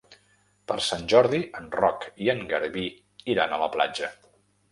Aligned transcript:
Per 0.69 0.77
Sant 0.85 1.03
Jordi 1.13 1.41
en 1.59 1.67
Roc 1.75 2.07
i 2.27 2.31
en 2.35 2.41
Garbí 2.53 2.85
iran 3.35 3.53
a 3.59 3.63
la 3.65 3.71
platja. 3.77 4.13